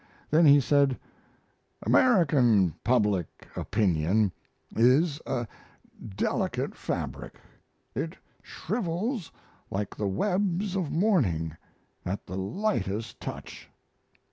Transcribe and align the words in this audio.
Then 0.31 0.47
he 0.47 0.59
said: 0.59 0.97
"American 1.85 2.73
public 2.83 3.47
opinion 3.55 4.31
is 4.75 5.21
a 5.27 5.45
delicate 6.15 6.73
fabric. 6.73 7.35
It 7.93 8.17
shrivels 8.41 9.31
like 9.69 9.95
the 9.95 10.07
webs 10.07 10.75
of 10.75 10.89
morning 10.89 11.55
at 12.03 12.25
the 12.25 12.35
lightest 12.35 13.19
touch." 13.21 13.69